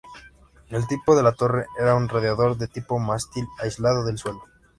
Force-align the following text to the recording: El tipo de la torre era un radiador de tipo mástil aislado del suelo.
El 0.71 0.87
tipo 0.87 1.15
de 1.15 1.21
la 1.21 1.31
torre 1.33 1.67
era 1.79 1.93
un 1.93 2.09
radiador 2.09 2.57
de 2.57 2.67
tipo 2.67 2.97
mástil 2.97 3.47
aislado 3.61 4.03
del 4.03 4.17
suelo. 4.17 4.43